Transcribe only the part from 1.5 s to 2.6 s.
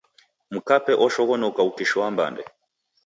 ukishoa mbande.